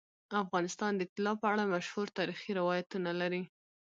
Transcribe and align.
افغانستان 0.43 0.91
د 0.97 1.01
طلا 1.13 1.33
په 1.41 1.45
اړه 1.51 1.63
مشهور 1.73 2.07
تاریخی 2.17 2.51
روایتونه 2.59 3.09
لري. 3.21 3.43